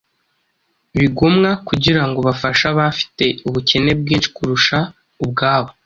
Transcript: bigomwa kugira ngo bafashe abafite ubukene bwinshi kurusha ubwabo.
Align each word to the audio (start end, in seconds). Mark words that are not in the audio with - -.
bigomwa 0.99 1.49
kugira 1.67 2.01
ngo 2.07 2.19
bafashe 2.27 2.63
abafite 2.73 3.25
ubukene 3.47 3.91
bwinshi 4.01 4.29
kurusha 4.35 4.77
ubwabo. 5.23 5.69